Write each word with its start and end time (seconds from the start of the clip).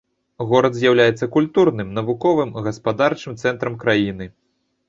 Горад 0.51 0.77
з'яўляецца 0.77 1.29
культурным, 1.35 1.93
навуковым, 1.99 2.57
гаспадарчым 2.69 3.39
цэнтрам 3.45 3.77
краіны. 3.85 4.25